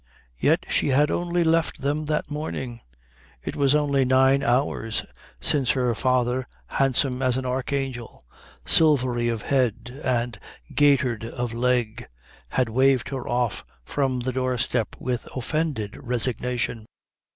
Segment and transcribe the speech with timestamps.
[0.39, 2.81] Yet she had only left them that morning;
[3.43, 5.05] it was only nine hours
[5.39, 8.25] since her father, handsome as an archangel,
[8.65, 10.39] silvery of head and
[10.73, 12.07] gaitered of leg,
[12.49, 16.87] had waved her off from the doorstep with offended resignation.